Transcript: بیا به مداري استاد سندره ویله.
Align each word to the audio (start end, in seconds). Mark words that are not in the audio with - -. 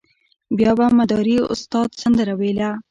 بیا 0.57 0.71
به 0.77 0.85
مداري 0.99 1.35
استاد 1.53 1.89
سندره 2.01 2.33
ویله. 2.39 2.69